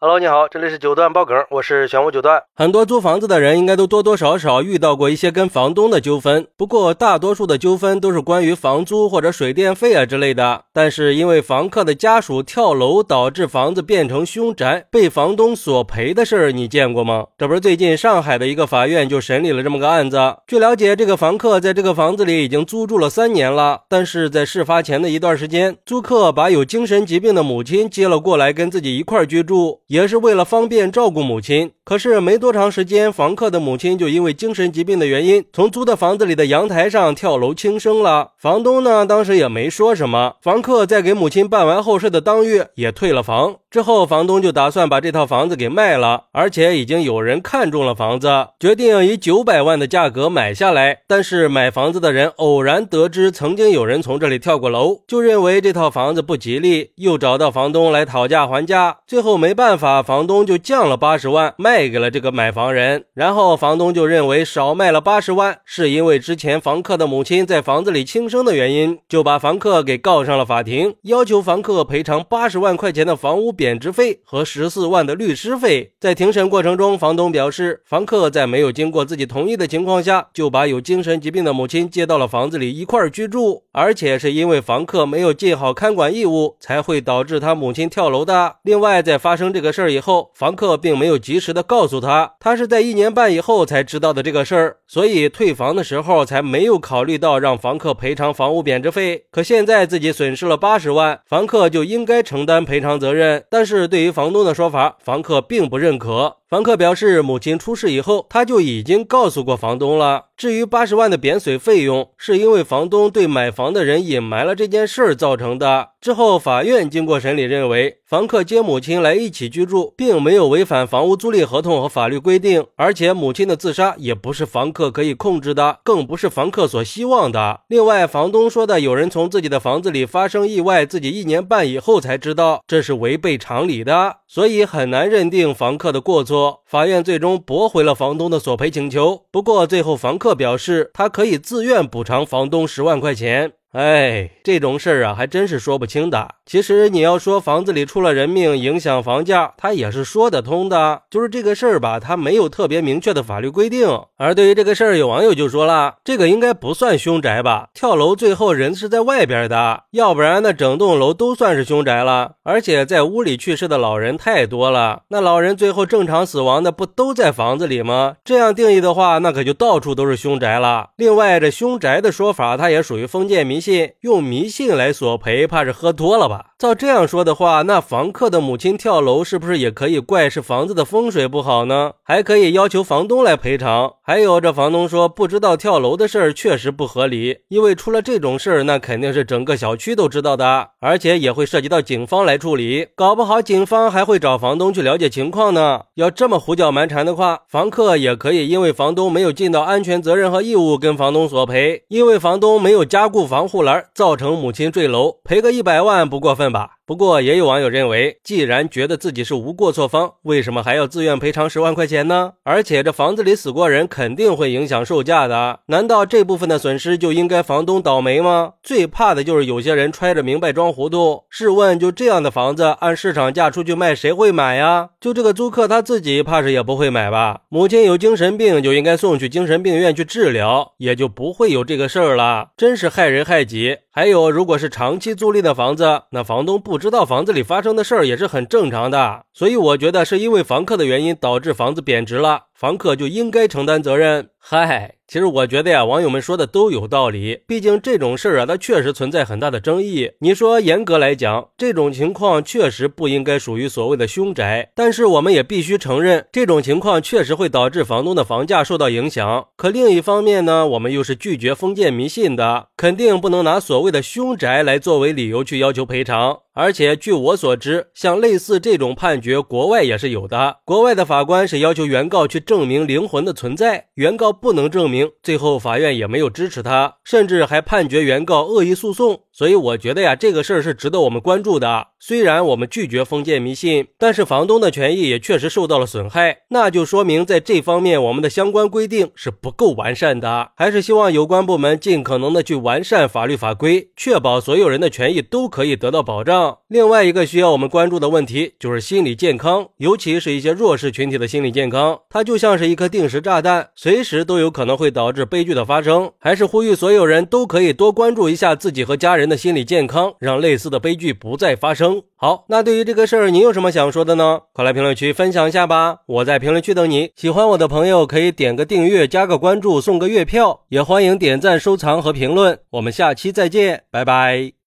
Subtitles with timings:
[0.00, 2.40] Hello，你好，这里是九段爆梗，我是玄武九段。
[2.54, 10.62] 很多租房子的人应该都多多少少遇到过一些跟房东的纠纷，不过大多数的纠纷都是关于房租或者水电费啊之类的。
[10.72, 17.26] 但是因为房客的家属跳楼导致房子变成凶宅，被房东索赔的事儿，你见过吗？
[17.36, 20.36] 这不是最近上海的一个法院就审理了这么个案子。
[20.46, 29.80] 据了解，这个房客在这个房子里已经租住了三年了，但是在事发前的一段时间，租客把有精神疾病的母亲接了过来跟自己一块居住。
[29.88, 38.32] 也是为了方便照顾母亲，可是没多长时间，房客的母亲就因为精神疾病的原因，从租的房子里的阳台上跳楼轻生了。
[38.36, 40.34] 房东呢，当时也没说什么。
[40.42, 43.56] 房客在给母亲办完后事的当月，也退了房。
[43.70, 51.00] 之后，房东就打算把这套房子给卖了，而且已经有人看中了房子，决定以九百万的价格买下来。
[51.06, 58.98] 但是买房子的人偶然得知曾经有人从这里跳过楼，就认为这套房子不吉利，又找到房东来讨价还价。
[59.06, 59.98] 最后没办法。
[60.08, 75.94] 房东就降了八十万卖给了这个买房人，然后房东就认为少卖了八十万是因为之前房客的母亲在房子里轻生的原因，就把房客给告上了法庭，要求房客赔偿八十万块钱的房屋贬值费和十四万的律师费。
[75.98, 88.56] 在庭审过程中，房东表示，房客在没有经过自己同意的情况下，就把有精神疾病的母亲接到了房子里一块居住，而且是因为房客没有尽好看管义务，才会导致他母亲跳楼的。
[88.62, 89.72] 另外，在发生这个。
[89.72, 99.26] 事儿以后，房客并没有及时的告诉他，他是在一年半以后才知道的这个事儿，所以退房的时候才没有考虑到让房客赔偿房屋贬值费。
[99.30, 103.44] 可现在自己损失了八十万，房客就应该承担赔偿责任。
[103.50, 106.36] 但是对于房东的说法，房客并不认可。
[106.48, 110.28] 房客表示，母亲出事以后，他就已经告诉过房东了。
[110.34, 115.90] 至于八十万的贬损费用，是因为房东对买房的人隐瞒了这件事儿造成的。
[116.00, 127.60] 之后，法院经过审理认为，房客接母亲来一起居住，并没有违反房屋租赁合同和法律规定，而且母亲的自杀也不是房客可以控制的，更不是房客所希望的。
[127.68, 136.37] 另外，房东说的有人从自己的房子里发生意外，自己一年半以后才知道，这是违背常理的，所以很难认定房客的过错。
[136.66, 139.24] 法院最终驳回了房东的索赔请求。
[139.30, 143.57] 不过，最后房客表示，他可以自愿补偿房东十万块钱。
[143.72, 146.36] 哎，这种事儿啊，还真是说不清的。
[146.46, 151.02] 其实你要说房子里出了人命，影响房价，他也是说得通的。
[151.10, 153.86] 就是这个事儿吧，他没有特别明确的法律规定。
[154.16, 157.68] 而对于这个事儿，有网友就说了，这个应该不算凶宅吧？
[157.74, 162.36] 跳楼最后人是在外边的，要不然那整栋楼都算是凶宅了。
[162.44, 168.16] 而且在屋里去世的老人太多了，那老人最后正常死亡的不都在房子里吗？
[168.24, 170.88] 这样定义的话，那可就到处都是凶宅了。
[170.96, 173.57] 另外，这凶宅的说法，它也属于封建迷。
[173.60, 176.46] 信用迷信来索赔，怕是喝多了吧？
[176.58, 181.92] 照这样说的话，那房客的母亲跳楼是不是也可以怪是房子的风水不好呢？
[182.02, 183.92] 还可以要求房东来赔偿。
[184.08, 195.82] 还有这房东说不知道跳楼的事儿，确实不合理，因为出了这种事儿，那肯定是整个小区都知道的，而且也会涉及到警方来处理，搞不好警方还会找房东去了解情况呢。
[195.96, 203.46] 要这么胡搅蛮缠的话，房客也可以因为房东没有尽到安全责任和义务，跟房东索赔，因为房东没有加固防。
[203.46, 206.70] 护栏造成母亲坠楼，赔个一百万不过分吧？
[206.86, 212.32] 不过，也有网友认为，既然觉得自己是无过错方，为什么还要自愿赔偿十万块钱呢？
[212.44, 215.58] 而且这房子里死过人，肯定会影响售价的。
[215.66, 218.52] 难道这部分的损失就应该房东倒霉吗？
[218.62, 221.24] 最怕的就是有些人揣着明白装糊涂。
[221.28, 224.90] 试问，就这样的房子，按市场价出去卖，谁会买呀？
[225.00, 227.40] 就这个租客他自己，怕是也不会买吧？
[227.48, 232.50] 母亲有精神病，就应该送去精神病院去治疗，也就不会有这个事儿了。
[232.56, 233.78] 真是害人害己。
[233.90, 239.22] 还有，如果是长期租赁的房子，那房东不知道房子里发生的事儿也是很正常的。
[239.34, 244.30] 所以我觉得是因为房客的原因导致房子贬值了，房客就应该承担责任。
[244.38, 244.94] 嗨。
[245.08, 247.40] 其实我觉得呀，网友们说的都有道理。
[247.46, 250.10] 毕竟这种事儿啊，它确实存在很大的争议。
[250.18, 254.70] 你说严格来讲，这种情况确实不应该属于所谓的凶宅。
[254.74, 259.46] 但是我们也必须承认，这种情况确实会导致房东的房价受到影响。
[259.56, 266.40] 可另一方面呢，我们又是拒绝封建迷信的，肯定不能拿所谓的凶宅来作为理由去要求赔偿。
[266.52, 270.56] 而且据我所知，像类似这种判决，国外也是有的。
[270.66, 274.27] 国外的法官是要求原告去证明灵魂的存在，原告。
[274.32, 279.22] 不能证明，最后法院也没有支持他，甚至还判决原告恶意诉讼。
[279.32, 281.88] 所以我觉得呀，这个事儿是值得我们关注的。
[282.00, 290.50] 虽然我们拒绝封建迷信，但是房东的权益也确实受到了损害，那就说明在这方面我们的相关规定是不够完善的。
[290.56, 296.58] 还是希望有关部门尽可能的去完善法律法规，确保所有人的权益都可以得到保障。
[296.66, 306.10] 另外一个需要我们关注的问题就是心理健康，尤其是一些弱势群体的心理健康，它就像是一颗定时炸弹，随时都有可能会导致悲剧的发生。
[306.18, 312.02] 还是呼吁所有人都可以多关注一下自己和家人的心理健康，让类似的悲剧不再发生。
[312.16, 314.40] 好，那对于这个事儿，你有什么想说的呢？
[314.52, 315.98] 快来评论区分享一下吧！
[316.06, 317.10] 我在评论区等你。
[317.14, 322.58] 喜欢我的朋友可以点个订阅、加个关注、送个月票，也欢迎点赞、收藏和评论。
[322.70, 324.52] 我们下期再见，拜拜。